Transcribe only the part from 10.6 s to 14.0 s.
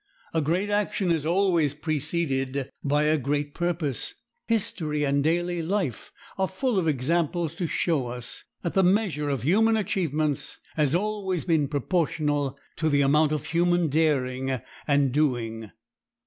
has always been proportional to the amount of human